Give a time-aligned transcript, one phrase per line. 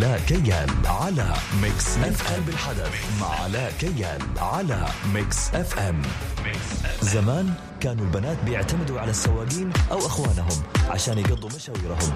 [0.00, 2.42] علاء كيان على ميكس اف ام.
[2.44, 6.02] بالحدث مع علاء كيان على ميكس اف ام.
[7.02, 12.12] زمان كانوا البنات بيعتمدوا على السواقين أو أخوانهم عشان يقضوا مشاويرهم.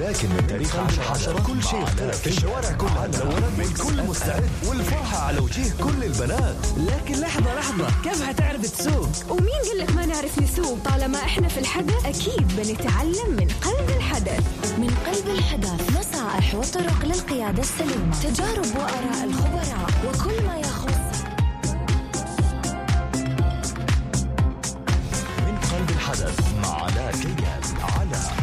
[0.00, 3.06] لكن من تاريخ عشر عشرة كل شيء اختلف الشوارع كلها.
[3.06, 6.56] تلونت والكل مستعد والفرحة على وجيه كل البنات.
[6.76, 11.60] لكن لحظة لحظة كيف حتعرف تسوق؟ ومين قال لك ما نعرف نسوق؟ طالما إحنا في
[11.60, 14.44] الحدث أكيد بنتعلم من قلب الحدث.
[14.78, 18.16] من قلب الحدث نصائح وطرق للقيادة السليمة.
[18.22, 20.92] تجارب وآراء الخبراء وكل ما يخص.
[25.46, 27.62] من قلب الحدث مع لا كيان
[27.98, 28.41] على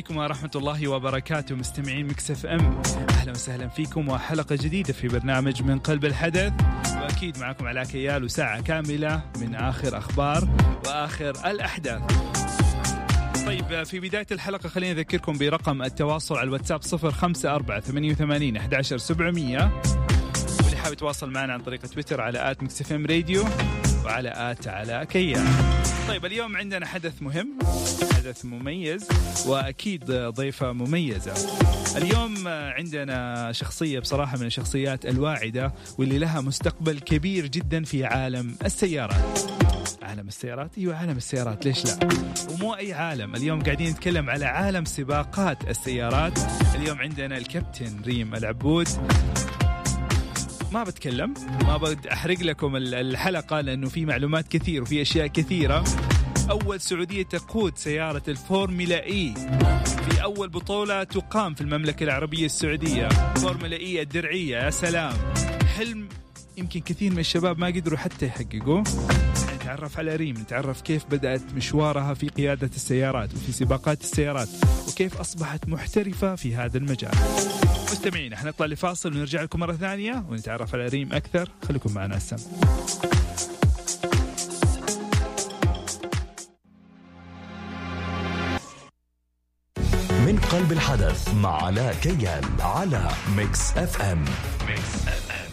[0.00, 2.82] عليكم ورحمة الله وبركاته مستمعين ميكس اف ام.
[3.10, 6.52] أهلا وسهلا فيكم وحلقة جديدة في برنامج من قلب الحدث.
[6.96, 10.48] وأكيد معكم علاء كيان وساعة كاملة من آخر أخبار
[10.86, 12.02] وآخر الأحداث.
[13.46, 19.82] طيب في بداية الحلقة خليني أذكركم برقم التواصل على الواتساب 054 88 11700
[20.62, 23.44] واللي حابب يتواصل معنا عن طريق تويتر على at ميكس اف ام راديو.
[24.04, 25.46] وعلى at علاء كيان
[26.08, 27.58] طيب اليوم عندنا حدث مهم
[28.14, 29.08] حدث مميز
[29.46, 31.34] وأكيد ضيفة مميزة.
[31.96, 39.40] اليوم عندنا شخصية بصراحة من الشخصيات الواعدة واللي لها مستقبل كبير جدا في عالم السيارات.
[40.02, 41.98] عالم السيارات؟ أيوه عالم السيارات ليش لا؟
[42.50, 46.38] ومو أي عالم، اليوم قاعدين نتكلم على عالم سباقات السيارات،
[46.74, 48.88] اليوم عندنا الكابتن ريم العبود
[50.72, 51.34] ما بتكلم.
[51.62, 55.84] ما بدي أحرق لكم الحلقة لأنه في معلومات كثير وفي أشياء كثيرة.
[56.50, 59.34] أول سعودية تقود سيارة الفورمولا إي.
[60.10, 63.08] في أول بطولة تقام في المملكة العربية السعودية.
[63.08, 65.12] فورمولا إي الدرعية يا سلام.
[65.76, 66.08] حلم
[66.56, 68.84] يمكن كثير من الشباب ما قدروا حتى يحققوه.
[69.70, 74.48] نتعرف على ريم نتعرف كيف بدأت مشوارها في قيادة السيارات وفي سباقات السيارات
[74.88, 77.10] وكيف أصبحت محترفة في هذا المجال.
[77.92, 81.48] مستمعين إحنا نطلع لفاصل ونرجع لكم مرة ثانية ونتعرف على ريم أكثر.
[81.68, 82.36] خليكم معنا السم
[90.26, 94.24] من قلب الحدث مع علاء كيان على ميكس أف أم.
[94.68, 95.49] ميكس أف أم.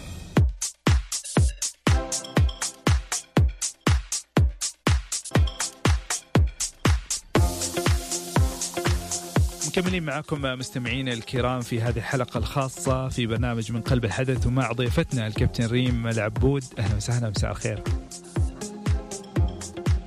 [9.67, 15.27] مكملين معكم مستمعينا الكرام في هذه الحلقة الخاصة في برنامج من قلب الحدث ومع ضيفتنا
[15.27, 16.63] الكابتن ريم العبود.
[16.79, 17.83] أهلا وسهلا مساء الخير.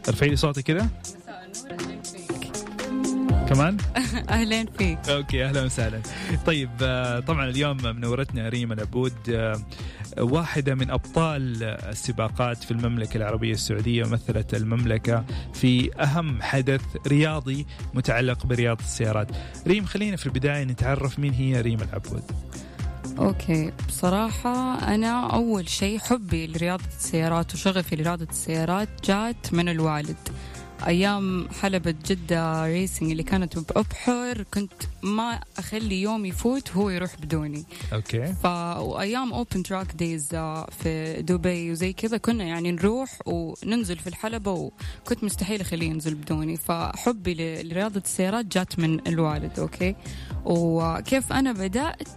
[0.09, 0.89] ارفعي لي صوتي كذا
[3.49, 3.77] كمان؟
[4.31, 4.99] أهلين فيك.
[5.09, 6.01] أوكي أهلا وسهلا.
[6.47, 9.61] طيب آه، طبعا اليوم منورتنا ريم العبود آه،
[10.19, 18.47] واحدة من أبطال السباقات في المملكة العربية السعودية مثلت المملكة في أهم حدث رياضي متعلق
[18.47, 19.29] برياضة السيارات.
[19.67, 22.23] ريم خلينا في البداية نتعرف مين هي ريم العبود.
[23.19, 30.17] okay بصراحة أنا أول شيء حبي لرياضة السيارات وشغفي لرياضة السيارات جات من الوالد.
[30.87, 37.65] أيام حلبة جدة racing اللي كانت بأبحر كنت ما أخلي يوم يفوت وهو يروح بدوني.
[37.93, 38.33] okay.
[38.43, 40.29] ف وأيام open track days
[40.83, 46.57] في دبي وزي كذا كنا يعني نروح وننزل في الحلبة وكنت مستحيل أخليه ينزل بدوني.
[46.57, 49.97] فحبي لرياضة السيارات جات من الوالد okay؟
[50.45, 52.09] وكيف أنا بدأت؟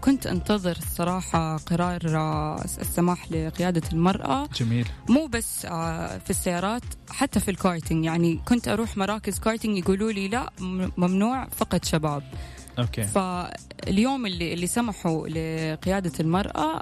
[0.00, 4.46] كنت انتظر الصراحة قرار آه السماح لقيادة المرأة.
[4.46, 4.86] جميل.
[5.08, 10.28] مو بس آه في السيارات حتى في الكارتينج يعني كنت أروح مراكز كارتينج يقولوا لي
[10.28, 10.50] لا
[10.96, 12.22] ممنوع فقط شباب.
[12.78, 13.02] okay.
[13.02, 16.80] فاليوم اللي اللي سمحوا لقيادة المرأة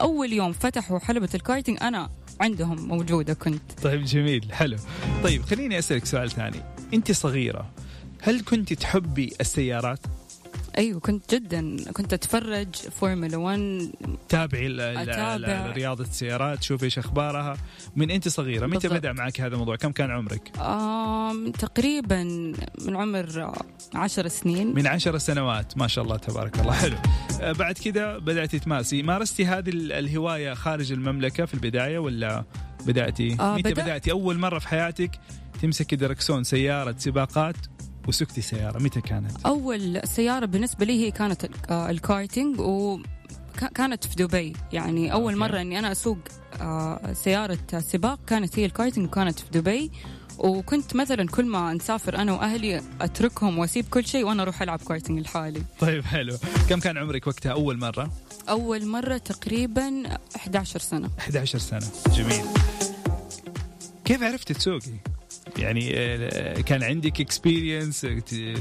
[0.00, 2.10] أول يوم فتحوا حلبة الكارتينج أنا
[2.40, 3.72] عندهم موجودة كنت.
[3.82, 4.76] طيب جميل حلو.
[5.24, 6.62] طيب خليني أسألك سؤال ثاني.
[6.94, 7.70] أنت صغيرة
[8.22, 9.98] هل كنت تحبي السيارات؟
[10.78, 11.76] أيوه كنت جدا.
[11.92, 13.90] كنت أتفرج فورمولا 1
[14.28, 14.68] تابعي
[15.72, 17.56] رياضه السيارات تشوفي إيش أخبارها.
[17.96, 18.88] من أنت صغيرة متى.
[18.88, 22.22] بدأ معك هذا الموضوع؟ كم كان عمرك؟ آم تقريبا
[22.84, 23.54] من عمر آه،
[23.94, 24.74] عشر سنين.
[24.74, 25.78] من عشر سنوات.
[25.78, 26.72] ما شاء الله تبارك الله.
[26.72, 26.96] حلو.
[27.40, 29.02] آه، بعد كذا بدأتي تمارسي.
[29.02, 32.44] مارستي هذه ال- الهواية خارج المملكة في البداية ولا
[32.86, 35.10] بدأتي؟ آه، متى بدأ- بدأتي؟ أول مرة في حياتك
[35.62, 37.56] تمسكي دركسون سيارة سباقات؟
[38.08, 44.52] وسقتي سيارة متى كانت؟ أول سيارة بالنسبة لي هي كانت آه، الكارتينج وكانت في دبي.
[44.72, 45.36] يعني أول.
[45.36, 46.18] مرة إني أنا أسوق
[46.60, 49.90] آه، سيارة سباق كانت هي الكارتينج وكانت في دبي.
[50.38, 55.20] وكنت مثلا كل ما نسافر أنا وأهلي أتركهم وأسيب كل شيء وأنا أروح ألعب كارتينج
[55.20, 55.62] لحالي.
[55.80, 56.36] طيب حلو.
[56.68, 58.10] كم كان عمرك وقتها؟ أول مرة؟
[58.48, 60.02] أول مرة تقريبا
[60.36, 61.10] 11 سنة.
[61.18, 61.86] 11 سنة.
[62.14, 62.44] جميل.
[64.04, 64.92] كيف عرفتي تسوقي؟
[65.58, 68.06] يعني آه، كان عندك experience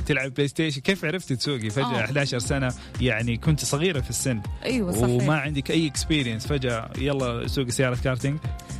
[0.07, 2.05] تلعب بلاي ستيشن كيف عرفتي تسوقي؟ فجأة آه.
[2.05, 4.41] 11 سنة يعني كنت صغيرة في السن.
[4.65, 5.23] أيوه صحيح.
[5.23, 8.39] وما عندك أي experience فجأة يلا سوقي سيارة كارتينج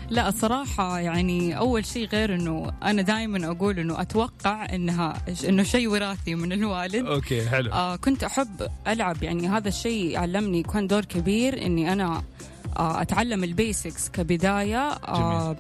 [0.10, 5.14] لا الصراحة يعني أول شيء غير إنه أنا دائما أقول إنه أتوقع إنها
[5.48, 7.06] إنه شيء وراثي من الوالد.
[7.06, 7.72] okay حلو.
[7.72, 9.24] آه كنت أحب ألعب.
[9.24, 12.24] يعني هذا الشيء علمني كان دور كبير إني أنا
[12.78, 14.88] آه أتعلم ال basics كبداية.
[14.90, 15.56] آه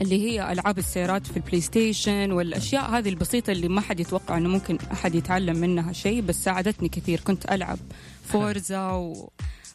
[0.00, 4.48] اللي هي ألعاب السيارات في البلاي ستيشن والأشياء هذه البسيطة اللي ما حد يتوقع إنه
[4.48, 7.20] ممكن أحد يتعلم منها شيء بس ساعدتني كثير.
[7.20, 7.78] كنت ألعب
[8.24, 9.14] فورزا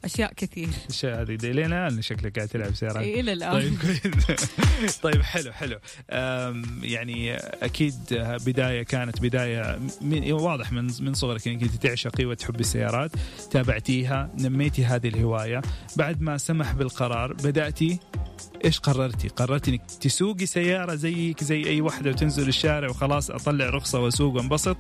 [0.03, 0.69] وأشياء كثير.
[0.85, 1.35] الاشياء هذه.
[1.35, 3.51] دي لين الان شكلك قاعد تلعب سيارات إلى الآن.
[3.51, 4.97] طيب كويس.
[5.03, 5.79] طيب حلو حلو.
[6.83, 7.95] يعني أكيد
[8.45, 13.11] بداية كانت بداية من واضح من من صغرك إنك أنت تعشقي وتحبي السيارات
[13.51, 15.61] تابعتيها نميتي هذه الهواية.
[15.95, 17.99] بعد ما سمح بالقرار بداتي
[18.65, 23.99] إيش قررتي؟ قررتي إنك تسوقي سيارة زيك زي أي واحدة وتنزل الشارع وخلاص أطلع رخصة
[23.99, 24.77] وأسوق وانبسط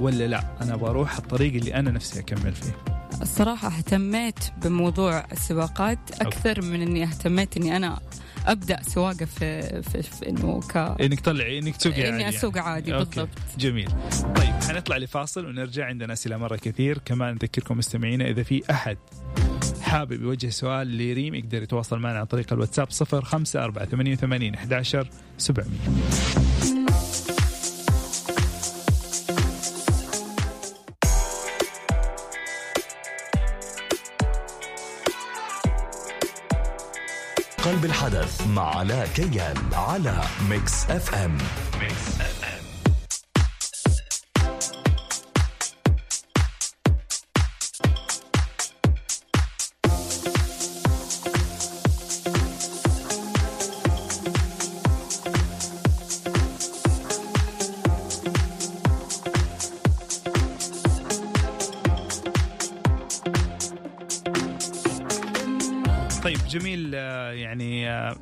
[0.00, 3.03] ولا لا؟ أنا بروح الطريق اللي أنا نفسي أكمل فيه.
[3.22, 7.98] الصراحة اهتميت بموضوع السباقات أكثر من إني اهتميت إني أنا
[8.46, 12.94] أبدأ سواقة في, في, في إنه ك إنك تطلعي إنك تسوقي إني عادي أسوق عادي
[12.94, 13.04] أوكي.
[13.04, 13.38] بالضبط.
[13.58, 13.88] جميل.
[14.36, 16.98] طيب حنطلع لفاصل ونرجع عندنا أسئلة مرة كثير.
[17.04, 18.96] كمان نذكركم مستمعينا إذا في أحد
[19.82, 25.08] حابب يوجه سؤال لريم يقدر يتواصل معنا عن طريق الواتساب 0 5 4 88 11
[25.38, 25.68] 700
[37.74, 41.38] قلب الحدث مع علاء كيال على ميكس أف أم.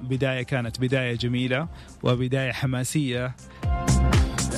[0.03, 1.69] بداية كانت بداية جميلة
[2.03, 3.35] وبداية حماسية.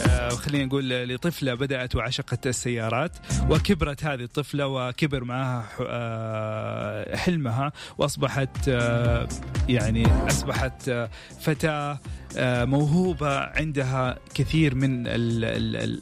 [0.08, 3.12] آه، خلينا نقول لطفلة بدأت وعشقت السيارات
[3.50, 9.29] وكبرت هذه الطفلة وكبر معها آه، حلمها وأصبحت آه،
[9.69, 11.08] يعني أصبحت
[11.41, 11.99] فتاة
[12.37, 16.00] آه، موهوبة عندها كثير من ال ال ال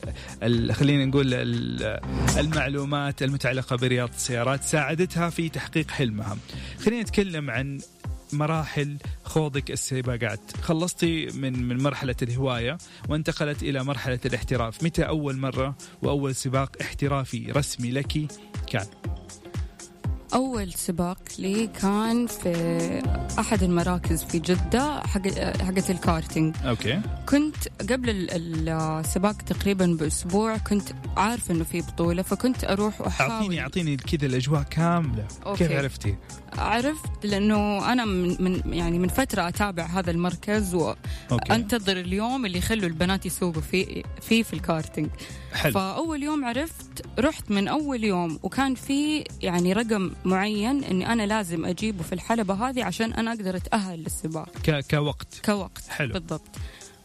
[0.70, 2.00] ال خلينا نقول ال
[2.38, 6.36] المعلومات المتعلقة برياضة السيارات ساعدتها في تحقيق حلمها.
[6.84, 7.78] خلينا نتكلم عن
[8.34, 14.82] مراحل خوضك السباقات خلصتي من من مرحلة الهواية وانتقلت إلى مرحلة الاحتراف.
[14.84, 18.12] متى أول مرة وأول سباق احترافي رسمي لك
[18.66, 18.86] كان؟
[20.34, 23.02] أول سباق لي كان في
[23.38, 25.28] أحد المراكز في جدة حق
[25.62, 26.54] حقت ال karting.
[26.64, 27.00] okay.
[27.28, 27.56] كنت
[27.92, 33.96] قبل ال- السباق تقريبا بأسبوع كنت عارفة إنه في بطولة فكنت أروح وأحاول أعطيني أعطيني
[33.96, 35.26] كذا الأجواء كاملة.
[35.46, 35.68] okay.
[35.68, 36.14] كيف عرفتي؟
[36.58, 40.96] عرفت لأنه أنا من, من يعني من فترة أتابع هذا المركز okay.
[41.32, 45.08] وأنتظر اليوم اللي يخلوا البنات يسوقوا فيه فيه في الكارتينج.
[45.52, 45.72] حلو.
[45.72, 51.64] فأول يوم عرفت رحت من أول يوم وكان في يعني رقم معين إني أنا لازم
[51.64, 54.48] أجيبه في الحلبة هذه عشان أنا أقدر أتأهل للسباق.
[54.64, 54.84] ك...
[54.90, 55.40] كوقت.
[55.44, 56.12] كوقت حلو.
[56.12, 56.48] بالضبط.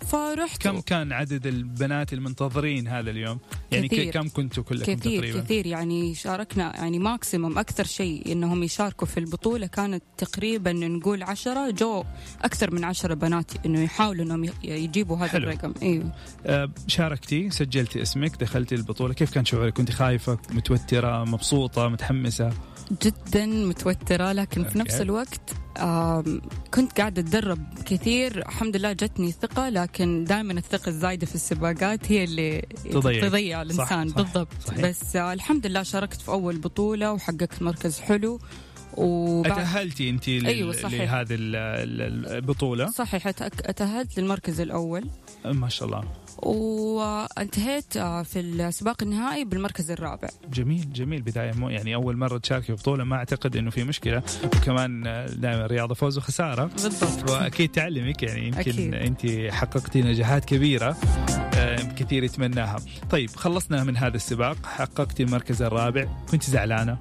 [0.01, 3.39] فرحت كم كان عدد البنات المنتظرين هذا اليوم؟
[3.71, 4.11] يعني كثير.
[4.11, 5.65] كم كنتوا كلكم كثير تقريبا؟ كثير.
[5.65, 11.69] يعني شاركنا يعني ماكسيموم أكثر شيء إنهم يشاركوا في البطولة كانت تقريبا نقول عشرة.
[11.69, 12.03] جو
[12.41, 15.49] أكثر من عشرة بنات إنه يحاولوا إنهم يجيبوا هذا حلو.
[15.49, 15.73] الرقم.
[15.81, 16.11] أيوه
[16.45, 19.13] آه، شاركتي سجلتي اسمك دخلتي البطولة.
[19.13, 22.53] كيف كان شعورك؟ كنت خايفة متوترة مبسوطة متحمسة؟
[22.91, 25.01] جدا متوترة لكن في نفس.
[25.01, 25.41] الوقت
[26.73, 32.23] كنت قاعدة أتدرب كثير الحمد لله جتني ثقة لكن دائما الثقة الزايدة في السباقات هي
[32.23, 33.23] اللي تضيعك.
[33.29, 34.79] تضيع الإنسان صح، بالضبط صحيح.
[34.85, 38.39] بس آه، الحمد لله شاركت في أول بطولة وحققت مركز حلو
[38.93, 41.01] وبعد تأهلتي أنت لل- أيوة، صحيح.
[41.13, 45.03] لهذه ال- ال- البطولة صحيح أتأهلت للمركز الأول
[45.45, 46.03] ما شاء الله
[46.43, 50.29] وانتهيت آه، في السباق النهائي بالمركز الرابع.
[50.53, 51.21] جميل جميل.
[51.21, 54.23] بداية مو يعني أول مرة تشاركي بطولة ما أعتقد إنه في مشكلة.
[54.43, 55.03] وكمان
[55.37, 56.63] دائما الرياضة فوز وخسارة.
[56.63, 57.29] بالضبط.
[57.29, 58.93] وأكيد تعلمك يعني يمكن أكيد.
[58.93, 60.97] أنت حققتي نجاحات كبيرة
[61.55, 62.77] آه، كثير يتمناها.
[63.09, 66.97] طيب خلصنا من هذا السباق حققتي المركز الرابع كنت زعلانة؟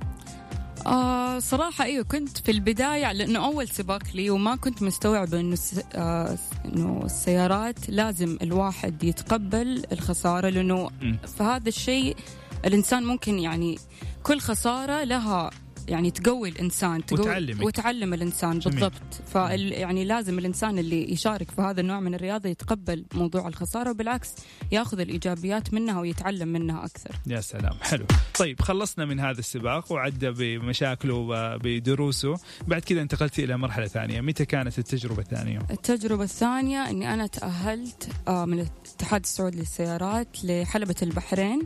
[0.86, 5.80] آه صراحة أيوة كنت في البداية لأنه أول سباق لي وما كنت مستوعبة إنه الس-
[5.94, 11.18] آه إنه السيارات لازم الواحد يتقبل الخسارة لأنه مم.
[11.38, 12.16] فهذا الشيء
[12.64, 13.78] الإنسان ممكن يعني
[14.22, 15.50] كل خسارة لها
[15.88, 17.66] يعني تقوي الإنسان تقوي وتعلمك.
[17.66, 18.76] وتعلم الإنسان جميل.
[18.76, 19.22] بالضبط.
[19.26, 24.34] فال يعني لازم الإنسان اللي يشارك في هذا النوع من الرياضة يتقبل موضوع الخسارة وبالعكس
[24.72, 27.16] ياخذ الإيجابيات منها ويتعلم منها أكثر.
[27.26, 27.74] يا سلام.
[27.80, 28.06] حلو.
[28.38, 32.34] طيب خلصنا من هذا السباق وعدى بمشاكله وبدروسه
[32.66, 34.20] بعد كذا انتقلتي إلى مرحلة ثانية.
[34.20, 40.96] متى كانت التجربة الثانية؟ التجربة الثانية إني أنا تأهلت آه، من الاتحاد السعودي للسيارات لحلبة
[41.02, 41.62] البحرين.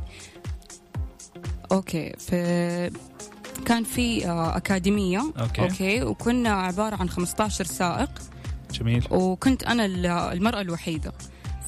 [1.72, 2.90] okay في
[3.66, 5.32] كان في آه، أكاديمية.
[5.40, 5.62] okay.
[5.62, 6.02] okay.
[6.02, 8.10] وكنا عبارة عن 15 سائق.
[8.72, 9.04] جميل.
[9.10, 11.12] وكنت أنا ال- المرأة الوحيدة.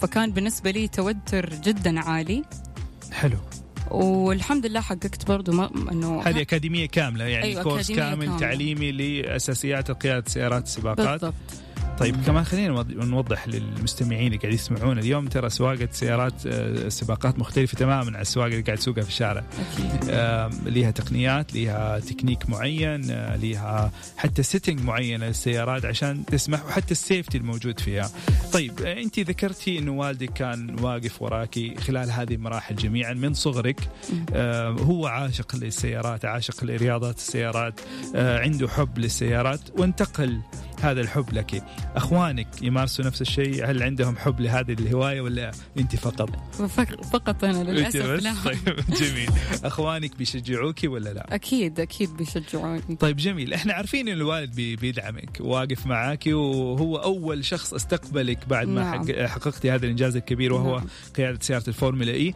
[0.03, 2.45] فكان بالنسبة لي توتر جدا عالي.
[3.13, 3.37] حلو.
[3.91, 8.39] والحمد لله حققت برضو م- إنه هذه أكاديمية كاملة يعني أيوة، كورس كامل كاملة.
[8.41, 11.09] تعليمي لأساسيات قيادة سيارات السباقات.
[11.21, 11.35] بالضبط.
[11.99, 15.27] طيب كمان خلينا نوض- نوضح للمستمعين اللي قاعد يسمعونا اليوم.
[15.29, 19.45] ترى سواقة سيارات آه، سباقات مختلفة تماما عن السواقة اللي قاعد تسوقها في الشارع.
[19.75, 20.11] أكيد.
[20.11, 26.91] آم، ليها تقنيات ليها تكنيك معين آه، ليها حتى setting معينه للسيارات عشان تسمح وحتى
[26.93, 28.11] ال safety الموجود فيها.
[28.53, 33.81] طيب آه، انت ذكرتي إنه والدك كان واقف وراكي خلال هذه المراحل جميعا من صغرك.
[34.35, 37.81] آه، هو عاشق للسيارات عاشق لرياضات السيارات
[38.15, 40.41] آه، عنده حب للسيارات وانتقل
[40.85, 41.65] هذا الحب لك.
[41.97, 47.63] أخوانك يمارسوا نفس الشيء هل عندهم حب لهذه الهواية ولا أنت فقط؟ فق- فقط أنا
[47.71, 48.35] للأسف لا.
[48.45, 49.31] طيب جميل.
[49.65, 52.97] أخوانك بيشجعوكي ولا لا؟ أكيد أكيد بيشجعوني.
[53.01, 53.55] طيب جميل.
[53.55, 58.99] إحنا عارفين إن الوالد بي- بيدعمك واقف معاك وهو أول شخص أستقبلك بعد ما نعم.
[59.09, 60.87] حق- حققتي هذا الإنجاز الكبير وهو نعم.
[61.17, 62.35] قيادة سيارة الفورمولا إي.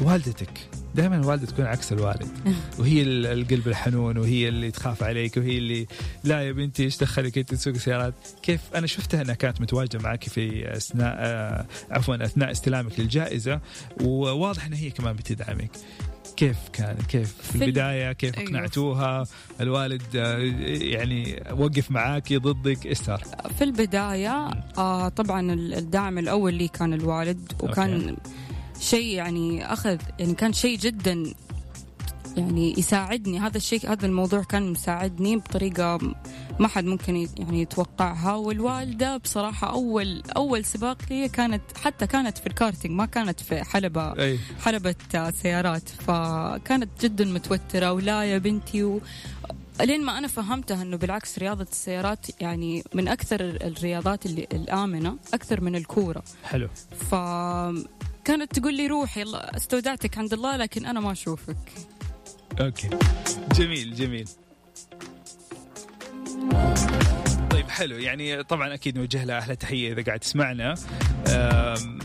[0.00, 0.50] والدتك؟
[0.94, 2.28] دائما الوالده تكون عكس الوالد.
[2.78, 5.86] وهي ال- القلب الحنون وهي اللي تخاف عليك وهي اللي
[6.24, 10.24] لا يا بنتي إيش دخلك أنت تسوق سيارات؟ كيف؟ أنا شفتها إنها كانت متواجدة معك
[10.24, 13.60] في أثناء آه، عفوا أثناء استلامك للجائزة
[14.00, 15.70] وواضح إن هي كمان بتدعمك.
[16.36, 18.48] كيف كان؟ كيف في في ال- البداية؟ كيف أيوة.
[18.50, 19.24] اقنعتوها؟
[19.60, 23.22] الوالد آه، يعني وقف معاكي ضدك إيش صار؟
[23.58, 28.16] في البداية آه طبعا ال- الدعم الأول لي كان الوالد وكان okay.
[28.82, 31.34] شيء يعني أخذ يعني كان شيء جدا
[32.36, 33.38] يعني يساعدني.
[33.38, 35.98] هذا الشيء هذا الموضوع كان مساعدني بطريقة
[36.60, 38.34] ما حد ممكن يعني يتوقعها.
[38.34, 44.12] والوالدة بصراحة أول أول سباق لي كانت حتى كانت في الكارتينج ما كانت في حلبة
[44.18, 44.38] أي.
[44.60, 44.94] حلبة
[45.42, 45.88] سيارات.
[45.88, 49.00] فكانت جدا متوترة ولا يا بنتي و...
[49.80, 55.60] لين ما أنا فهمتها أنه بالعكس رياضة السيارات يعني من أكثر الرياضات اللي الآمنة أكثر
[55.60, 56.22] من الكورة.
[56.44, 56.68] حلو.
[58.22, 61.56] فكانت تقول لي روحي استودعتك عند الله لكن أنا ما أشوفك.
[62.60, 62.90] أوكي.
[63.54, 64.28] جميل جميل.
[67.50, 67.96] طيب حلو.
[67.96, 70.74] يعني طبعا أكيد نوجه لها أحلى تحية إذا قاعد تسمعنا.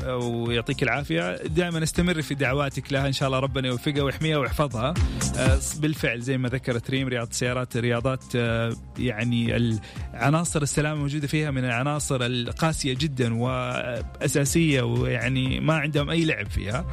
[0.08, 1.36] ويعطيك العافية.
[1.38, 3.08] دائما استمري في دعواتك لها.
[3.08, 4.94] إن شاء الله ربنا يوفقها ويحميها ويحفظها.
[5.38, 9.78] آه، بالفعل زي ما ذكرت ريم رياضة السيارات رياضات آه، يعني
[10.14, 16.86] عناصر السلامة الموجوده فيها من العناصر القاسية جدا وأساسية ويعني ما عندهم أي لعب فيها.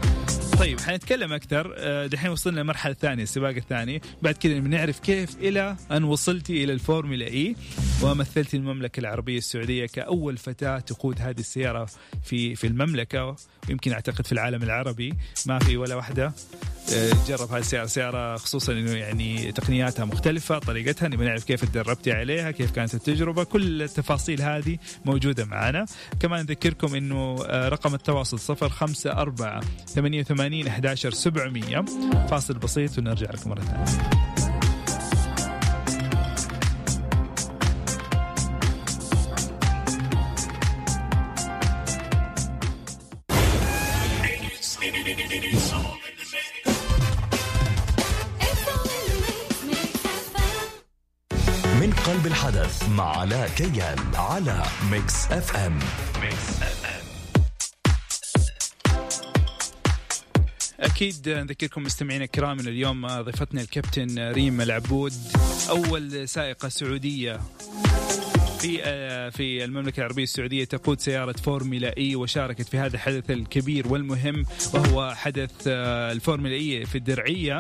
[0.58, 1.74] طيب حنتكلم أكثر.
[1.76, 4.02] آه، دحين وصلنا للمرحله الثانية السباق الثاني.
[4.22, 7.56] بعد كذا بنعرف كيف إلى أن وصلتي إلى الفورمولا إي.
[8.02, 11.86] ومثلتي المملكة العربية السعودية كأول فتاة تقود هذه السيارة
[12.22, 13.36] في في المملكة
[13.68, 15.14] ويمكن أعتقد في العالم العربي
[15.46, 16.32] ما في ولا واحدة
[16.92, 22.12] آه، تجرب هذه السيارة سيارة خصوصا إنه يعني تقنياتها مختلفة طريقتها نبي نعرف كيف تدربتي
[22.12, 25.86] عليها كيف كانت التجربة كل التفاصيل هذه موجودة معنا.
[26.20, 31.84] كمان نذكركم إنه آه، رقم التواصل 054 88 11 700
[32.30, 34.43] فاصل بسيط ونرجع لكم مرة ثانية.
[51.80, 54.62] من قلب الحدث مع علاء كيان على
[55.30, 55.78] اف ام
[56.20, 57.04] ميكس اف ام
[60.80, 65.12] أكيد نذكركم مستمعينا الكرام إن اليوم ضيفتنا الكابتن ريم العبود
[65.68, 67.40] أول سائقة سعودية.
[68.64, 73.88] في آه، في المملكة العربية السعودية تقود سيارة فورمولا إي وشاركت في هذا الحدث الكبير
[73.88, 74.44] والمهم
[74.74, 77.58] وهو حدث آه، الفورمولا إي في الدرعية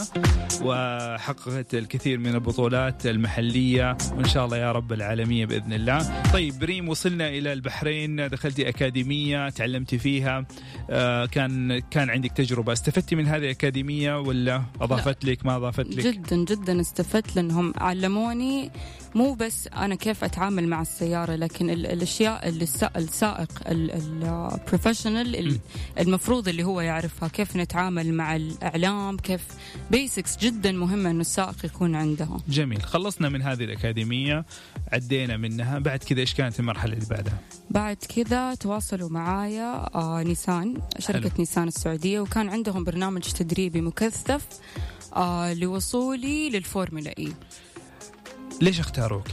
[0.62, 6.22] وحققت الكثير من البطولات المحلية وإن شاء الله يا رب العالمية بإذن الله.
[6.32, 10.46] طيب ريم وصلنا إلى البحرين دخلتي أكاديمية تعلمتي فيها
[10.90, 16.06] آه، كان كان عندك تجربة استفدتي من هذه الأكاديمية ولا أضافت لك ما أضافت لك؟
[16.06, 18.70] جدا جدا استفدت لأنهم علموني
[19.14, 25.58] مو بس أنا كيف أتعامل مع السيارة لكن ال- الأشياء اللي الس- السائق البروفيشنال
[26.00, 27.28] المفروض اللي هو يعرفها.
[27.28, 29.44] كيف نتعامل مع الإعلام؟ كيف؟
[29.90, 32.82] basics جدا مهمه إنه السائق يكون عندها جميل.
[32.82, 34.44] خلصنا من هذه الأكاديمية
[34.92, 35.78] عدينا منها.
[35.78, 37.38] بعد كذا إيش كانت المرحلة اللي بعدها؟
[37.70, 41.30] بعد كذا تواصلوا معايا آه نيسان شركة حلو.
[41.38, 44.46] نيسان السعودية وكان عندهم برنامج تدريبي مكثف
[45.16, 47.32] آه لوصولي للفورمولا إي.
[48.60, 49.26] ليش اختاروك؟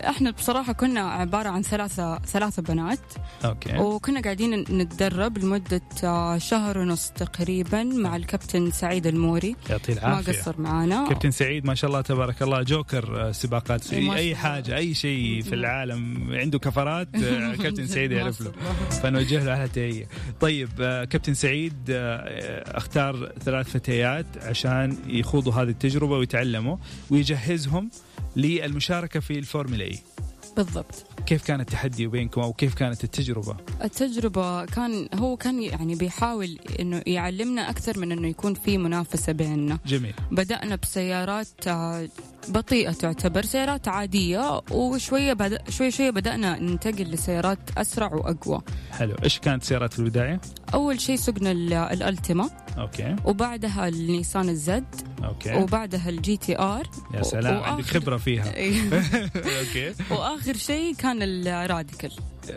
[0.00, 2.98] إحنا بصراحة كنا عبارة عن ثلاثة ثلاثة بنات.
[3.44, 3.78] أوكي.
[3.78, 9.56] وكنا قاعدين نتدرب لمدة آه، شهر ونص تقريبا مع الكابتن سعيد الموري.
[9.70, 10.32] يعطيه ما العافية.
[10.32, 11.08] قصر معانا.
[11.08, 13.70] كابتن سعيد ما شاء الله تبارك الله جوكر آه، سباقات.
[13.94, 14.34] ما في شاء اي.
[14.36, 18.52] حاجة أي شيء في العالم عنده كفرات آه، كابتن سعيد ما يعرف له.
[19.02, 20.08] فنوجه له تحيه.
[20.40, 20.68] طيب
[21.10, 21.74] كابتن سعيد
[22.66, 26.76] اختار ثلاث فتيات عشان يخوضوا هذه التجربة ويتعلموا
[27.10, 27.90] ويجهزهم.
[28.36, 29.98] للمشاركة في الفورمولا إي.
[30.56, 36.58] بالضبط كيف كان التحدي بينكم أو كيف كانت التجربة؟ التجربة كان هو كان يعني بيحاول
[36.80, 42.08] إنه يعلمنا أكثر من إنه يكون في منافسة بيننا جميل بدأنا بسيارات آه،
[42.48, 45.70] بطيئة تعتبر سيارات عادية وشوية بد...
[45.70, 48.60] شوي شوي بدأنا ننتقل لسيارات أسرع وأقوى
[48.90, 50.40] حلو إيش كانت سيارات في البداية؟
[50.74, 53.16] أول شيء سقنا ال- الألتيما okay.
[53.24, 54.84] وبعدها النيسان الزد.
[55.24, 55.54] okay.
[55.54, 56.86] وبعدها الجي تي آر.
[57.14, 58.54] يا سلام وآخر- عندك خبرة فيها.
[58.56, 58.80] إيه.
[59.60, 59.94] okay.
[60.10, 62.12] وآخر شيء كان الراديكال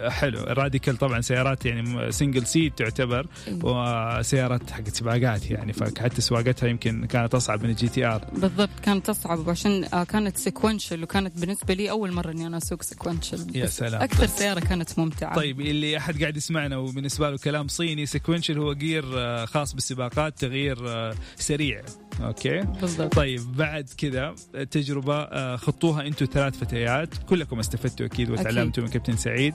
[0.08, 0.40] حلو.
[0.40, 3.28] الراديكال طبعا سيارات يعني single seat تعتبر
[3.64, 9.06] وسيارات حقت سباقات يعني فحتى سواقتها يمكن كانت أصعب من الجي تي ار بالضبط كانت
[9.06, 13.66] تصعب عشان آه، كانت sequential وكانت بالنسبة لي أول مرة إني أنا أسوق sequential يا
[13.66, 14.02] سلام.
[14.02, 15.36] أكثر سيارة كانت ممتعة.
[15.36, 20.38] طيب اللي أحد قاعد يسمعنا وبالنسبة له كلام صيني sequential هو gear آه، خاص بالسباقات
[20.40, 21.82] تغيير آه، سريع.
[22.22, 22.60] okay?
[22.60, 23.16] بالضبط.
[23.16, 27.10] طيب بعد كذا التجربة آه، خطوها أنتم ثلاث فتيات.
[27.30, 28.30] كلكم استفدتوا أكيد.
[28.30, 29.54] وتعلمتوا من كابتن سعيد.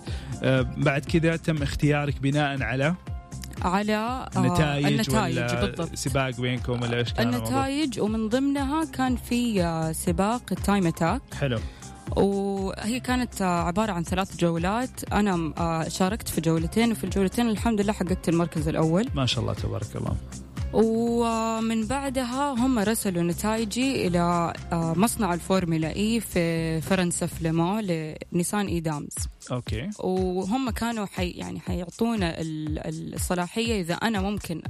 [0.77, 2.95] بعد كذا تم اختيارك بناء على
[3.63, 5.95] على آه، نتائج النتائج ولا بالضبط.
[5.95, 10.87] سباق بينكم ولا إيش كان الموضوع؟ النتائج ومن ضمنها كان في آه، سباق ال time
[10.87, 11.59] attack حلو.
[12.17, 15.13] وهي كانت آه، عبارة عن ثلاث جولات.
[15.13, 19.09] أنا آه، شاركت في جولتين وفي الجولتين الحمد لله حققت المركز الأول.
[19.15, 20.17] ما شاء الله تبارك الله.
[20.73, 27.81] ومن بعدها هم رسلوا نتائجي إلى آه، مصنع الفورمولا إي في فرنسا في ليمون
[28.33, 29.15] لنيسان إي دامز
[29.51, 29.91] okay.
[29.99, 34.63] وهم كانوا حي يعني حيعطونا ال- الصلاحية إذا أنا ممكن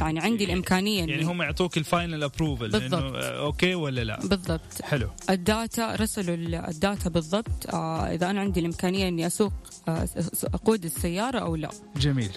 [0.00, 3.14] يعني عندي الإمكانية يعني هم يعطوك ال final approval بالضبط.
[3.14, 4.82] آه، okay ولا لا؟ بالضبط.
[4.82, 5.08] حلو.
[5.30, 7.74] ال data رسلوا ال- ال data بالضبط.
[7.74, 9.52] آه إذا أنا عندي الإمكانية إني أسوق
[10.54, 11.70] أقود السيارة أو لا.
[11.96, 12.30] جميل.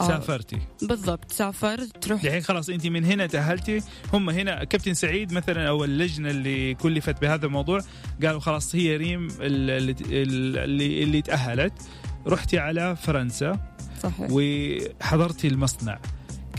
[0.00, 0.08] آه.
[0.08, 0.58] سافرتي.
[0.82, 3.80] بالضبط سافرت تروح دحين خلاص انت من هنا تأهلتي.
[4.12, 7.80] هم هنا كابتن سعيد مثلا أو اللجنة اللي كلفت بهذا الموضوع
[8.24, 11.72] قالوا خلاص هي ريم اللي اللي, اللي تأهلت.
[12.26, 13.58] رحتي على فرنسا.
[14.02, 14.28] صحيح.
[14.30, 15.98] وحضرتي المصنع.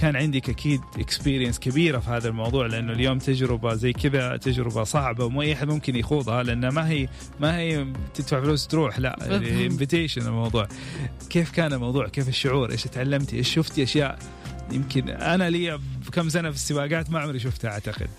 [0.01, 5.25] كان عندك أكيد experience كبيرة في هذا الموضوع لأنه اليوم تجربة زي كذا تجربة صعبة
[5.25, 7.07] وما أي أحد ممكن يخوضها لانها ما هي
[7.39, 9.35] ما هي تدفع فلوس تروح لا.
[9.65, 10.67] invitation الموضوع.
[11.29, 14.19] كيف كان الموضوع؟ كيف الشعور؟ إيش تعلمتي؟ إيش شفتي؟ أشياء
[14.71, 15.79] يمكن أنا لي
[16.13, 18.09] كم سنة في السباقات ما عمري شفتها أعتقد.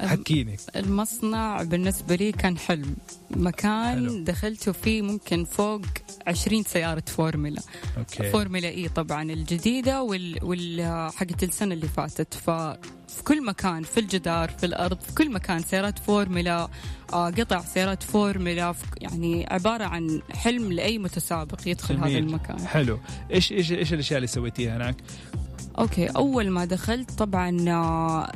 [0.00, 0.56] حكيني.
[0.76, 2.96] المصنع بالنسبة لي كان حلم.
[3.30, 4.24] مكان حلو.
[4.24, 5.80] دخلته فيه ممكن فوق
[6.26, 7.62] 20 سيارة فورمولا
[7.98, 8.30] okay.
[8.30, 12.34] فورمولا إي طبعا الجديدة وال, وال حقت السنة اللي فاتت.
[12.34, 16.68] ففي كل مكان في الجدار في الأرض في كل مكان سيارات فورمولا
[17.12, 22.18] آه، قطع سيارات فورمولا ف- يعني عبارة عن حلم لأي متسابق يدخل هذا جميل.
[22.22, 22.66] المكان.
[22.66, 22.98] حلو.
[23.32, 24.96] إيش إيش إيش الأشياء اللي سويتيها هناك؟
[25.78, 28.32] okay أول ما دخلت طبعا آه،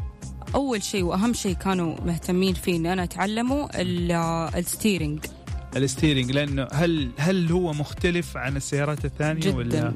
[0.55, 5.19] أول شيء وأهم شيء كانوا مهتمين فيه إني أنا أتعلمه آه، الستيرنج
[5.77, 9.93] الستيرنج لأنه هل هل هو مختلف عن السيارات الثانية جدا ولا؟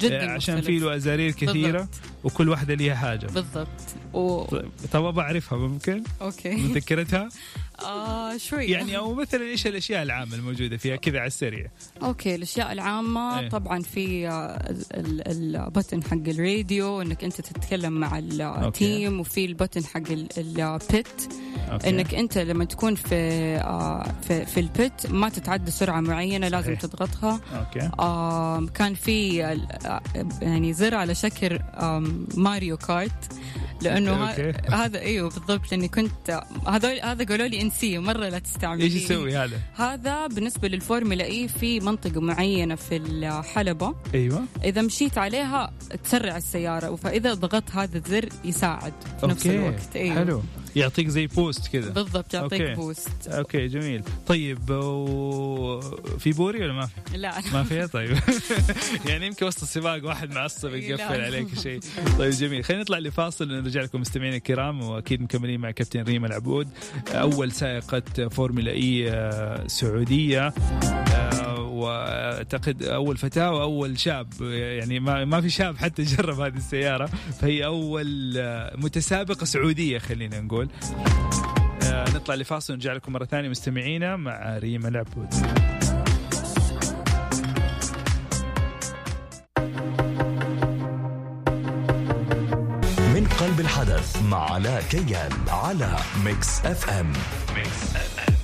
[0.00, 0.66] جدا عشان مختلف.
[0.66, 1.88] في له أزارير كثيرة بالضبط.
[2.24, 3.26] وكل واحدة ليها حاجة.
[3.26, 3.68] بالضبط.
[4.14, 4.44] و...
[4.92, 6.56] طب أبغى اعرفها ممكن؟ okay.
[6.56, 7.28] متذكرتها؟
[7.84, 8.64] آه شوي.
[8.64, 11.66] يعني أو مثلا إيش الأشياء العامة الموجودة فيها؟ كذا على السريع.
[12.02, 13.48] okay الأشياء العامة إيه.
[13.48, 19.48] طبعا في آه، ال- ال button حق الراديو إنك أنت تتكلم مع ال team وفي
[19.54, 21.06] ال button حق ال- ال pit
[21.72, 21.88] okay.
[21.88, 23.14] إنك أنت لما تكون في
[23.64, 26.80] آه، في, في ال pit ما تتعدى سرعة معينة لازم صحيح.
[26.80, 27.40] تضغطها.
[27.54, 27.90] okay.
[28.00, 30.00] آم، كان في آه،
[30.42, 31.58] يعني زر على شكل
[32.36, 33.32] ماريو كارت.
[33.82, 34.52] لأنه okay.
[34.82, 39.36] هذا إيوه بالضبط لاني كنت هذول هذا قالوا لي انسيه مرة لا تستعمليه إيش يسوي
[39.36, 45.72] هذا؟ هذا بالنسبة للفورمولا إي في منطقة معينة في الحلبة أيوه إذا مشيت عليها
[46.04, 50.14] تسرع السيارة فإذا ضغطت هذا الزر يساعد في نفس okay الوقت أيوه.
[50.14, 50.42] حلو
[50.76, 52.74] يعطيك زي boost كذا بالضبط يعطيك okay.
[52.74, 55.80] boost okay جميل طيب و...
[56.18, 57.34] في بوري ولا ما في؟ لا.
[57.52, 58.18] ما فيها طيب.
[59.08, 61.20] يعني يمكن وسط السباق واحد معصب يقفل.
[61.20, 61.80] عليك شيء.
[62.18, 62.64] طيب جميل.
[62.64, 66.68] خلينا نطلع لفاصل نرجع لكم مستمعينا الكرام واكيد مكملين مع كابتن ريما العبود.
[67.08, 70.54] أول سائقة فورمولا إي آه، سعودية.
[71.12, 74.28] آه، واعتقد أول فتاة وأول شاب.
[74.42, 77.06] يعني ما ما في شاب حتى جرب هذه السيارة.
[77.40, 80.68] فهي أول آه، متسابقة سعودية خلينا نقول.
[82.14, 85.34] نطلع لفاصل ونرجع لكم مرة ثانية مستمعينا مع ريما العبود.
[93.58, 97.12] قلب الحدث مع علاء كيال على ميكس اف ام.
[97.56, 98.34] ميكس اف ام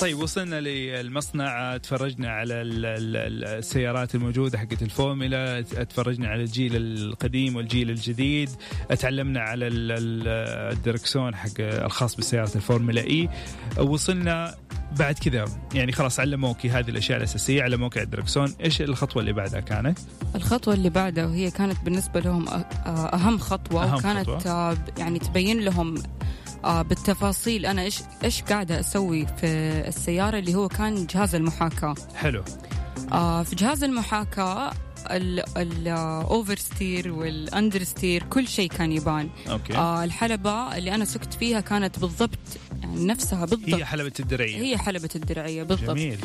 [0.00, 1.76] طيب وصلنا للمصنع.
[1.76, 5.60] تفرجنا على ال- ال- السيارات الموجودة حقت الفورمولا.
[5.60, 8.50] تفرجنا على الجيل القديم والجيل الجديد.
[8.98, 13.28] تعلمنا على ال- ال- الدركسون حق الخاص بسيارة الفورمولا إي.
[13.78, 14.54] وصلنا
[14.98, 19.98] بعد كذا يعني خلاص علموكي هذه الأشياء الأساسية علموك الدركسون إيش الخطوة اللي بعدها كانت؟
[20.34, 23.38] الخطوة اللي بعدها وهي كانت بالنسبة لهم أ- آه، أهم
[23.72, 24.52] وكانت خطوة.
[24.52, 25.94] آه، يعني تبين لهم
[26.64, 29.46] آه، بالتفاصيل أنا إيش إيش قاعدة أسوي في
[29.88, 31.94] السيارة اللي هو كان جهاز المحاكاة.
[32.14, 32.42] حلو.
[33.12, 34.72] آه، في جهاز المحاكاة
[35.56, 39.28] ال oversteer وال understeer كل شيء كان يبان.
[39.50, 39.76] okay.
[39.76, 42.38] آه الحلبة اللي أنا سقت فيها كانت بالضبط
[42.96, 43.74] نفسها بالضبط.
[43.74, 44.56] هي حلبة الدرعية.
[44.56, 45.90] هي حلبة الدرعية بالضبط.
[45.90, 46.18] جميل.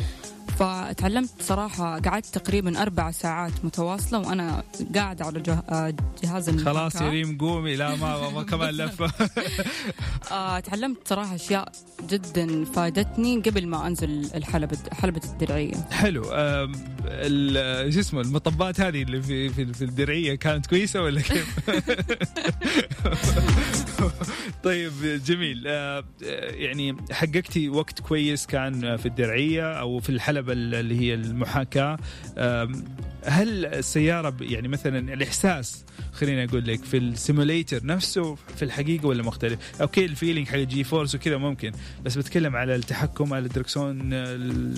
[0.58, 4.62] فتعلمت صراحة قعدت تقريبا أربع ساعات متواصلة وأنا
[4.94, 5.52] قاعدة على جه...
[5.68, 6.72] آه، جهاز المحاكاة.
[6.72, 9.12] خلاص يا ريم قومي لا ما, ما كمان لفة.
[10.30, 11.72] آه تعلمت صراحة أشياء
[12.10, 15.74] جدا فادتني قبل ما أنزل الحلبة حلبة الدرعية.
[15.90, 16.22] حلو.
[17.92, 21.58] شو اسمه المطبات هذه اللي في في, في الدرعية كانت كويسة ولا كيف؟
[24.68, 24.92] طيب
[25.24, 25.64] جميل.
[25.66, 26.04] آه،
[26.50, 31.98] يعني حققتي وقت كويس كان في الدرعية أو في الحلبة اللي هي المحاكاة.
[33.24, 39.22] هل السيارة يعني مثلا الإحساس خليني أقول لك في ال simulator نفسه في الحقيقة ولا
[39.22, 41.72] مختلف؟ okay ال feeling حق ال G-force وكذا ممكن
[42.04, 44.74] بس بتكلم على التحكم على الدركسون ال-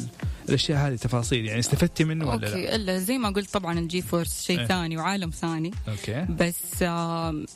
[0.48, 4.02] الأشياء هذه تفاصيل يعني استفدتي منه ولا لا؟ okay إلا زي ما قلت طبعا ال
[4.02, 4.66] G-force شيء إيه.
[4.66, 6.82] ثاني وعالم ثاني okay بس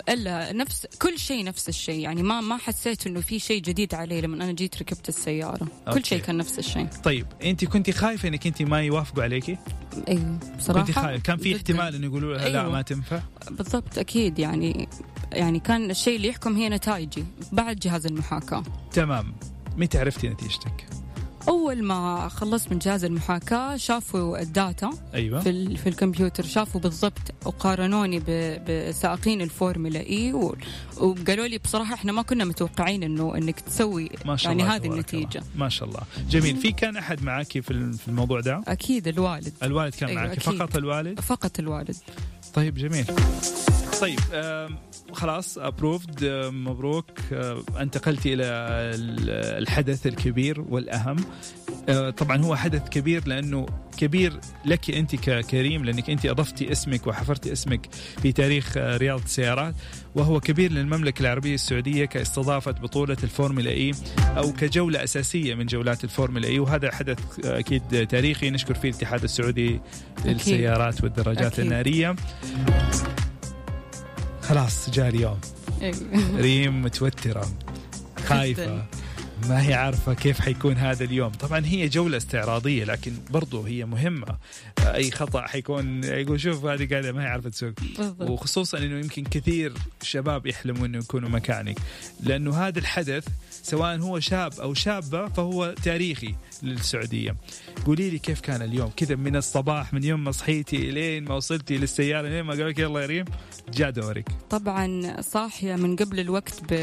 [0.08, 4.20] إلا نفس كل شيء نفس الشيء يعني ما ما حسيت إنه في شيء جديد علي
[4.20, 6.00] لما أنا جيت ركبت السيارة okay.
[6.00, 9.56] كل شيء كان نفس الشيء طيب انت كنت خايفة إنك انت ما يوافقوا عليكي؟
[10.08, 10.38] أيوه
[10.82, 11.56] خايفه كان في.
[11.56, 12.72] احتمال إنه يقولوا لها لا أيوة.
[12.72, 14.88] ما تنفع؟ بالضبط أكيد يعني
[15.32, 19.34] يعني كان الشيء اللي يحكم هي نتائجي بعد جهاز المحاكاة تمام
[19.76, 20.86] متى عرفتي نتيجتك؟
[21.48, 27.18] أول ما خلصت من جهاز المحاكاة شافوا ال data أيوه في, في الكمبيوتر شافوا بالضبط
[27.46, 28.22] وقارنوني
[28.68, 30.32] بسائقين الفورمولا إي
[30.96, 34.86] وقالوا لي بصراحة إحنا ما كنا متوقعين إنه إنك تسوي ما شاء يعني الله هذه
[34.86, 35.48] النتيجة الله.
[35.56, 39.52] ما شاء الله جميل في كان أحد معاكي في ال- في الموضوع ده؟ أكيد الوالد
[39.62, 40.42] الوالد كان أيوة، أكيد.
[40.42, 41.96] فقط الوالد؟ فقط الوالد
[42.54, 43.04] طيب جميل
[44.00, 44.18] طيب
[45.12, 47.10] خلاص approved مبروك.
[47.80, 49.30] انتقلتي إلى ال-
[49.62, 51.16] الحدث الكبير والأهم.
[51.88, 57.52] آه، طبعا هو حدث كبير لأنه كبير لك أنت كريما لأنك أنت اضفتي اسمك وحفرتي
[57.52, 57.88] اسمك
[58.22, 59.74] في تاريخ آه، رياضه السيارات.
[60.14, 63.92] وهو كبير للمملكة العربية السعودية كاستضافة بطولة الفورمولا إي
[64.36, 66.58] أو كجولة أساسية من جولات الفورمولا إي.
[66.58, 68.50] وهذا حدث آه، أكيد تاريخي.
[68.50, 69.80] نشكر فيه الاتحاد السعودي
[70.24, 71.64] للسيارات والدراجات أكيد.
[71.64, 72.16] النارية.
[74.48, 75.38] خلاص جاء اليوم
[75.82, 75.96] أيوة.
[76.36, 77.46] ريم متوترة
[78.28, 78.84] خايفة.
[79.48, 81.30] ما هي عارفة كيف حيكون هذا اليوم.
[81.32, 84.36] طبعا هي جولة استعراضية لكن برضو هي مهمة.
[84.78, 87.72] أي خطأ حيكون يقول شوف هذه قاعدة ما هي عارفة تسوق.
[88.20, 91.78] وخصوصا أنه يمكن كثير شباب يحلموا أنه يكونوا مكانك.
[92.20, 97.36] لأنه هذا الحدث سواء هو شاب أو شابة فهو تاريخي للسعودية.
[97.86, 101.76] قولي لي كيف كان اليوم؟ كذا من الصباح من يوم ما صحيتي لين ما وصلتي
[101.76, 103.24] للسيارة لين ما قالوا لك يلا يا ريم
[103.72, 104.28] جاء دورك.
[104.50, 106.74] طبعا صاحية من قبل الوقت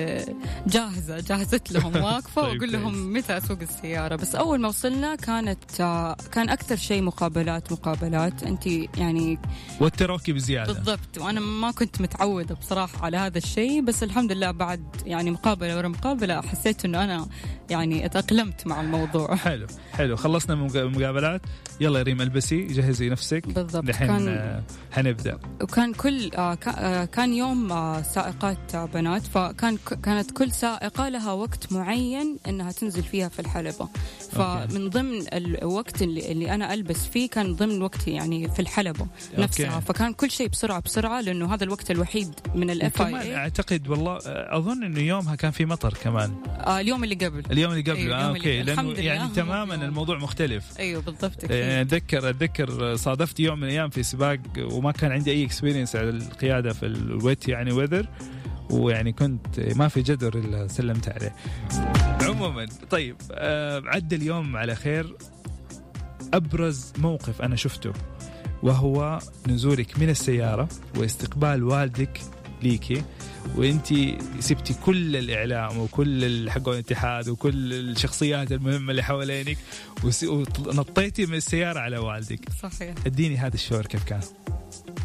[0.68, 4.16] جاهزه جهزت لهم واقفة طيب واقول لهم متى اسوق السيارة.
[4.16, 8.44] بس أول ما وصلنا كانت آه، كان أكثر شيء مقابلات مقابلات.
[8.44, 9.40] أنت يعني
[9.82, 10.74] وتروكي بزيادة.
[10.74, 11.18] بالضبط.
[11.18, 13.82] وأنا ما كنت متعودة بصراحة على هذا الشيء.
[13.82, 17.28] بس الحمد لله بعد يعني مقابلة ورا مقابلة حسيت إنه أنا
[17.70, 19.36] يعني أتأقلمت مع الموضوع.
[19.46, 20.16] حلو حلو.
[20.16, 21.42] خلصنا من المقابلات
[21.82, 23.48] يلا يا ريم البسي جهزي نفسك.
[23.48, 23.84] بالضبط.
[23.86, 25.40] دحين كان آه، حنبدأ.
[25.62, 27.70] وكان كل آه كا- كان يوم
[28.04, 29.22] سائقات بنات.
[29.28, 33.90] فكان كانت كل سائقة لها وقت معين إنها تنزل فيها في الحلبة
[34.32, 39.76] فمن ضمن الوقت اللي, اللي أنا ألبس فيه كان ضمن وقتي يعني في الحلبة نفسها
[39.76, 39.86] okay.
[39.86, 44.58] فكان كل شيء بسرعة بسرعة لأنه هذا الوقت الوحيد من ال FIA أعتقد والله آه،
[44.58, 48.18] أظن إنه يومها كان في مطر كمان آه اليوم اللي قبل اليوم اللي قبله أيوة،
[48.18, 48.66] آه okay قبل.
[48.76, 49.90] لأنه يعني تماما اليوم.
[49.90, 51.52] الموضوع مختلف أيوه بالضبط أكيد.
[51.52, 56.74] اتذكر أتذكر صادفت يوم من الأيام في سباق وما كان عندي أي experience على القيادة
[56.74, 58.08] في ال wet يعني weather
[58.70, 61.36] ويعني كنت ما في جدار إلا سلمت عليه.
[62.46, 62.66] عموما.
[62.90, 65.16] طيب آه عدى اليوم على خير.
[66.34, 67.94] أبرز موقف أنا شفته
[68.64, 72.22] وهو نزولك من السيارة واستقبال والدك
[72.64, 73.04] ليكي
[73.56, 73.88] وانت
[74.40, 79.58] سبتي كل الإعلام وكل حقون الاتحاد وكل الشخصيات المهمة اللي حوالينك
[80.68, 82.40] ونطيتي من السيارة على والدك.
[82.62, 82.96] صحيح.
[83.06, 84.22] اديني هذا الشعور كيف كان.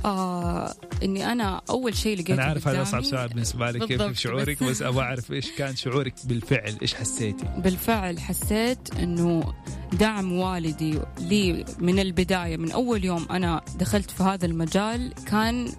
[0.04, 4.62] آه إني أنا أول شيء لقيته أنا عارف هذا أصعب سؤال بالنسبة لك كيف شعورك؟
[4.62, 9.54] بس أبغى أعرف إيش كان شعورك بالفعل إيش حسيتي؟ بالفعل حسيت إنه
[9.92, 15.72] دعم والدي لي من البداية من أول يوم أنا دخلت في هذا المجال كان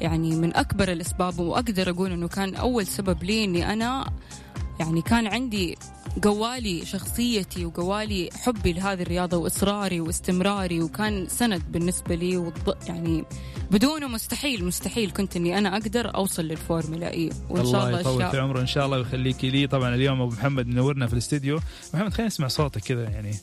[0.00, 4.12] يعني من أكبر الأسباب وأقدر أقول إنه كان أول سبب لي إني أنا
[4.80, 5.78] يعني كان عندي
[6.22, 12.74] قوالي شخصيتي وقوالي حبي لهذه الرياضة وإصراري واستمراري وكان سند بالنسبة لي والض...
[12.86, 13.24] يعني
[13.70, 17.30] بدونه مستحيل مستحيل كنت إني أنا أقدر أوصل للفورمولا إي.
[17.50, 18.60] وإن شاء الله يطول في عمره.
[18.60, 19.66] إن شاء الله ويخليكي لي.
[19.66, 21.60] طبعا اليوم أبو محمد منورنا في الاستديو.
[21.94, 23.34] محمد خلينا نسمع صوتك كذا يعني.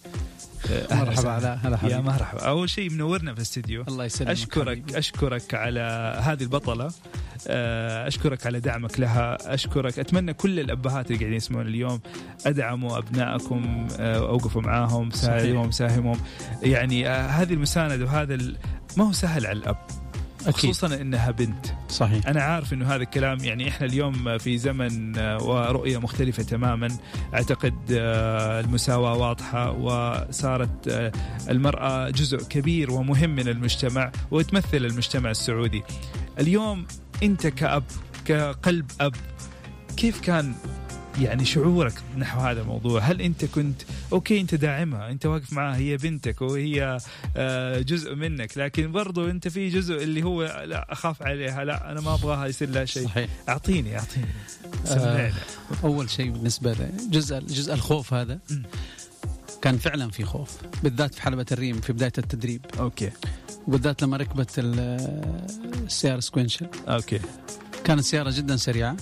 [0.91, 1.53] مرحبا وسهلا.
[1.53, 2.41] هلا يا مرحبا.
[2.41, 3.83] أول شيء منورنا في الاستديو.
[3.87, 4.97] الله يسلمك اشكرك حبيبي.
[4.97, 5.81] أشكرك على
[6.23, 6.91] هذه البطلة.
[7.47, 9.53] آه، أشكرك على دعمك لها.
[9.53, 11.99] اشكرك أتمنى كل الأبهات اللي قاعدين يسمعون اليوم
[12.45, 16.19] أدعموا أبنائكم آه، أوقفوا معاهم ساعدوهم ساهمهم
[16.63, 18.37] يعني آه، هذه المساندة وهذا
[18.97, 19.77] ما هو سهل على الأب.
[20.51, 21.65] خصوصا إنها بنت.
[21.89, 22.27] صحيح.
[22.27, 26.87] أنا عارف إنه هذا الكلام يعني إحنا اليوم في زمن آه، ورؤية مختلفة تماما.
[27.33, 31.11] أعتقد آه، المساواة واضحة وصارت آه،
[31.49, 35.83] المرأة جزء كبير ومهم من المجتمع وتمثل المجتمع السعودي.
[36.39, 36.85] اليوم
[37.23, 37.83] أنت كأب
[38.25, 39.15] كقلب أب
[39.97, 40.53] كيف كان
[41.21, 43.01] يعني شعورك نحو هذا الموضوع.
[43.01, 43.81] هل أنت كنت
[44.13, 46.97] okay أنت داعمها أنت واقف معها هي بنتك وهي
[47.37, 52.01] آه، جزء منك لكن برضو أنت في جزء اللي هو لا أخاف عليها لا أنا
[52.01, 53.05] ما أبغاها يصير لها شيء.
[53.05, 53.29] صحيح.
[53.49, 54.25] أعطيني أعطيني.
[54.87, 55.31] آه،
[55.83, 58.39] أول شيء بالنسبة لي جزء جزء الخوف هذا.
[59.61, 62.65] كان فعلا في خوف بالذات في حلبة الريم في بداية التدريب.
[62.79, 63.11] okay.
[63.67, 64.97] وبالذات لما ركبت ال-
[65.85, 66.67] السيارة sequential.
[66.87, 67.19] okay.
[67.83, 68.97] كانت سيارة جدا سريعة.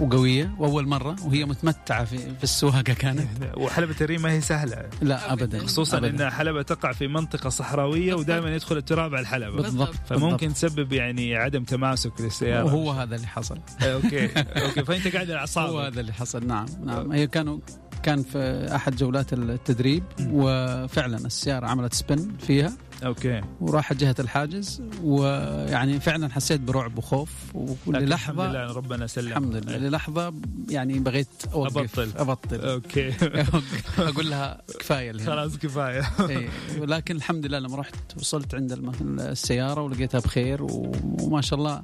[0.00, 3.28] وقوية وأول مرة وهي متمتعة في, في السواقة كانت.
[3.56, 4.88] وحلبة الريم ما هي سهلة.
[5.02, 6.26] لا أبدا خصوصا أبداً.
[6.26, 9.56] إن حلبة تقع في منطقة صحراوية ودائما يدخل التراب على الحلبة.
[9.56, 9.94] بالضبط.
[10.06, 10.54] فممكن بالضبط.
[10.54, 12.64] تسبب يعني عدم تماسك للسيارة.
[12.64, 13.58] وهو هذا اللي حصل.
[13.82, 14.84] okay okay.
[14.84, 16.46] فأنت قاعد على هو اعصابك هذا اللي حصل.
[16.46, 17.12] نعم نعم.
[17.12, 17.58] هي كانوا
[18.02, 22.72] كان في أحد جولات التدريب وفعلا السيارة عملت spin فيها.
[23.04, 23.40] okay.
[23.60, 27.30] وراحت جهة الحاجز ويعني فعلا حسيت برعب وخوف.
[27.54, 29.28] لكن الحمد وللحظه لله ربنا سلم.
[29.28, 29.76] الحمد لله.
[29.76, 30.34] للحظة
[30.68, 31.76] يعني بغيت أوقف.
[31.78, 32.10] أبطل.
[32.16, 32.60] أبطل.
[32.60, 33.12] okay.
[33.98, 35.30] أقول لها كفاية إلى هنا.
[35.30, 36.02] خلاص كفاية.
[36.20, 38.72] إيه، ولكن الحمد لله لما رحت وصلت عند
[39.20, 41.82] السيارة ولقيتها بخير وما شاء الله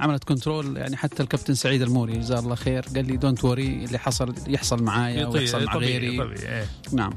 [0.00, 3.98] عملت control يعني حتى الكابتن سعيد الموري جزاه الله خير قال لي don't worry اللي
[3.98, 6.18] حصل يحصل معايا ويحصل مع غيري.
[6.18, 6.66] طبيعي إيه.
[6.92, 7.12] نعم.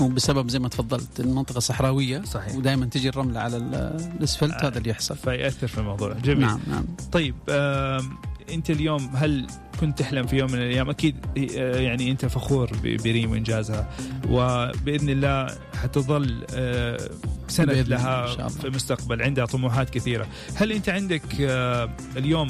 [0.00, 2.54] وبسبب زي ما تفضلت المنطقة صحراوية صحيح.
[2.56, 3.74] ودائما تجي الرملة على ال-
[4.18, 5.16] الأسفلت هذا اللي يحصل.
[5.16, 6.12] فيأثر في الموضوع.
[6.12, 6.40] جميل.
[6.40, 6.84] نعم نعم.
[7.12, 8.10] طيب آم،
[8.50, 9.46] أنت اليوم هل
[9.80, 11.16] كنت تحلم في يوم من الأيام؟ أكيد
[11.56, 13.90] آه، يعني أنت فخور بريم وإنجازها
[14.30, 15.46] وبإذن الله
[15.82, 17.10] حتظل آه،
[17.48, 18.48] سند لها.
[18.48, 20.26] في المستقبل عندها طموحات كثيرة.
[20.54, 22.48] هل أنت عندك آه، اليوم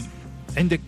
[0.56, 0.80] عندك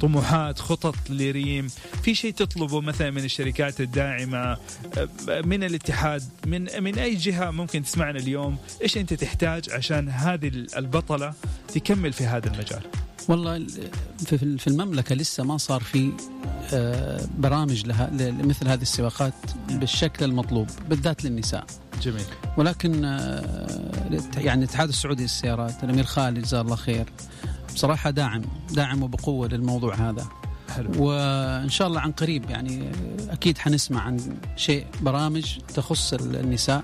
[0.00, 1.68] طموحات خطط لريم.
[2.02, 4.58] في شيء تطلبه مثلا من الشركات الداعمة آه،
[5.28, 11.34] من الاتحاد من من أي جهة ممكن تسمعنا اليوم؟ إيش أنت تحتاج عشان هذه البطلة
[11.74, 12.82] تكمل في هذا المجال؟
[13.28, 13.66] والله
[14.58, 16.12] في المملكة لسه ما صار في
[16.72, 19.34] آه، برامج لها لمثل هذه السباقات
[19.68, 21.66] بالشكل المطلوب بالذات للنساء.
[22.02, 22.24] جميل.
[22.56, 23.90] ولكن آه،
[24.36, 27.06] يعني الاتحاد السعودي للسيارات الأمير خالد جزاه الله خير
[27.74, 30.26] بصراحة داعم داعم وبقوة للموضوع هذا
[30.74, 31.04] حلو.
[31.04, 32.90] وإن شاء الله عن قريب يعني
[33.30, 34.20] أكيد حنسمع عن
[34.56, 36.82] شيء برامج تخص النساء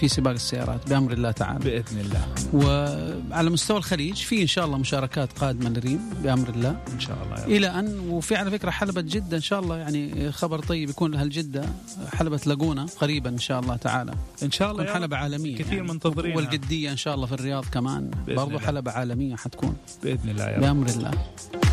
[0.00, 1.58] في سباق السيارات بأمر الله تعالى.
[1.58, 2.26] بإذن الله.
[2.52, 6.76] وعلى مستوى الخليج في إن شاء الله مشاركات قادمة لريم بأمر الله.
[6.94, 10.58] إن شاء الله إلى أن وفي على فكرة حلبة جدة إن شاء الله يعني خبر
[10.58, 11.64] طيب يكون لأهل جدة
[12.12, 14.12] حلبة لاجونا قريبا إن شاء الله تعالى.
[14.42, 16.36] إن شاء الله حلبة عالمية كثير يعني منتظرين.
[16.36, 18.10] والجدية إن شاء الله في الرياض كمان.
[18.28, 19.76] برضو حلبة عالمية حتكون.
[20.02, 20.62] بإذن الله يا رب.
[20.62, 21.10] بأمر الله.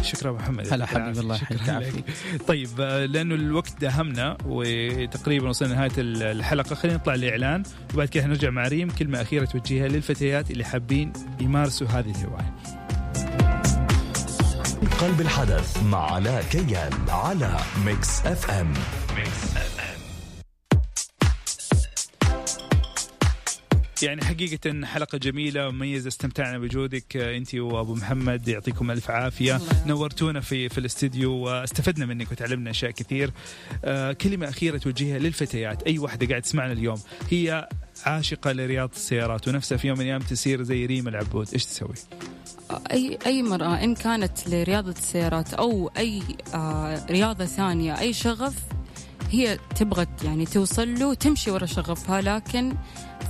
[0.02, 0.74] شكرا محمد.
[0.74, 2.06] هلا حبيبي الله يحييك.
[2.48, 6.76] طيب لأنه الوقت داهمنا وتقريبا وصلنا لنهاية الحلقة.
[6.76, 11.88] خلينا نطلع الإعلان وبعد كده نرجع مع ريم؟ كلمة أخيرة توجهها للفتيات اللي حابين يمارسوا
[11.88, 12.56] هذه الهواية.
[15.02, 18.74] قلب الحدث مع علاء كيال على Mix FM
[19.16, 19.49] Mix
[24.04, 28.48] يعني حقيقة حلقة جميلة ومميزة استمتعنا بوجودك أنت وأبو محمد.
[28.48, 29.62] يعطيكم ألف عافية.
[29.86, 33.32] نورتونا في في الاستديو واستفدنا منك وتعلمنا أشياء كثير.
[33.86, 35.84] آه كلمة أخيرة توجهها للفتيات.
[35.84, 37.02] أي واحدة قاعد تسمعنا اليوم.
[37.30, 37.70] هي
[38.06, 41.50] عاشقة لرياضة السيارات ونفسها في يوم من الأيام تصير زي ريم العبود.
[41.54, 41.96] إيش تسوي؟
[42.92, 46.22] أي أي مراه إن كانت لرياضة السيارات أو أي
[46.54, 48.56] آه رياضة ثانية أي شغف
[49.32, 52.22] هي تبغى يعني توصل له تمشي ورا شغفها.
[52.22, 52.74] لكن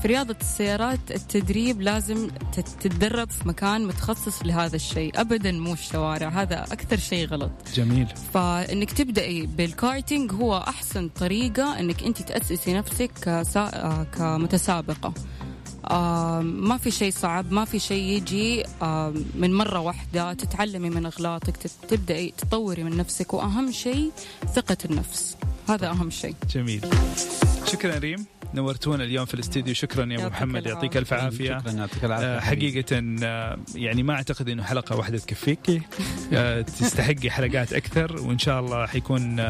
[0.02, 5.22] في رياضة السيارات التدريب لازم تتدرب في مكان متخصص لهذا الشيء.
[5.22, 6.30] أبدا مو الشوارع.
[6.30, 7.52] هذا أكثر شيء غلط.
[7.74, 8.08] جميل.
[8.34, 14.06] فإنك تبدأي بالكارتينج هو أحسن طريقة إنك أنت تأسسي نفسك كسا...
[14.18, 15.14] كمتسابقة.
[15.86, 21.06] آه ما في شيء صعب ما في شيء يجي آه من مرة واحدة تتعلمي من
[21.06, 21.58] أغلاطك
[21.90, 24.12] تبدأي تطوري من نفسك وأهم شيء
[24.56, 25.38] ثقة النفس.
[25.70, 26.36] هذا أهم شيء.
[26.50, 26.86] جميل.
[27.66, 28.26] شكرا ريم.
[28.54, 29.74] نورتونا اليوم في الاستديو.
[29.74, 31.58] شكرا يا أبو محمد يعطيك الف عافية.
[31.60, 35.60] شكرا يعطيك العافية آه، حقيقة آه، يعني ما أعتقد إنه حلقة واحدة تكفيك.
[36.34, 39.42] آه، تستحقي حلقات أكثر وإن شاء الله حيكون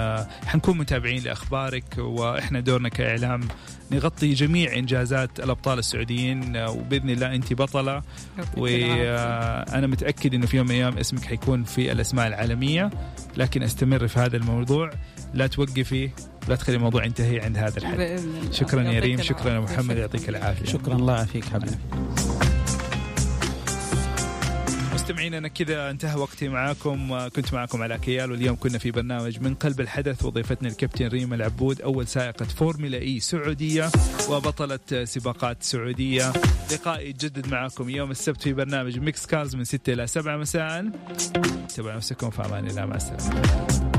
[0.45, 3.41] حنكون متابعين لأخبارك وإحنا دورنا كإعلام
[3.91, 6.57] نغطي جميع إنجازات الأبطال السعوديين.
[6.57, 8.01] وبإذن الله أنت بطلة.
[8.57, 12.89] وأنا متأكد إنه في يوم من الأيام اسمك حيكون في الأسماء العالمية
[13.37, 14.89] لكن أستمر في هذا الموضوع.
[15.33, 16.09] لا توقفي.
[16.49, 18.19] لا تخلي الموضوع ينتهي عند هذا الحد.
[18.51, 20.65] شكرا يا ريم شكرا يا محمد يعطيك العافية.
[20.65, 20.95] شكرا.
[20.95, 21.75] الله يعافيك حبيبي.
[24.93, 27.27] مستمعينا كذا انتهى وقتي معاكم.
[27.27, 31.81] كنت معاكم علاء كيال واليوم كنا في برنامج من قلب الحدث وضيفتنا الكابتن ريم العبود.
[31.81, 33.89] أول سائقة Formula E سعودية
[34.29, 36.33] وبطلة سباقات سعودية.
[36.71, 40.91] لقائي يتجدد معاكم يوم السبت في برنامج Mix Cars من 6 إلى 7 مساء.
[41.75, 43.98] تابعوا نفسكم في أمان الله مع السلامة.